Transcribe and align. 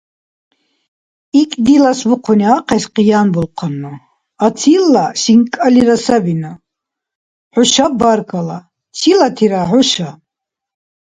—Икӏди 1.41 1.75
ласбулхъуни 1.83 2.47
ахъес 2.55 2.85
къиянбулхъанну, 2.93 3.93
аццила, 4.45 5.05
шинкӏалира 5.21 5.97
сабину, 6.05 6.53
хӏушаб 7.53 7.91
баркалла. 7.99 8.59
Чилатира 8.97 9.61
хӏуша? 9.69 10.09